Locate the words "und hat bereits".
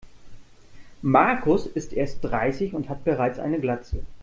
2.73-3.37